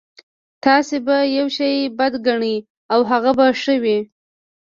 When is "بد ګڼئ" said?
1.97-2.55